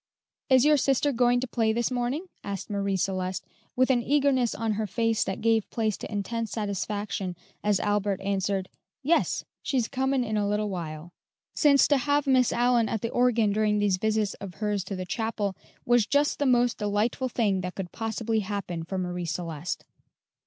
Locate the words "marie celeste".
2.71-3.45, 18.97-19.85